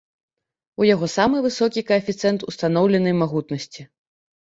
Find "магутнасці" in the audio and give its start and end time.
3.21-3.81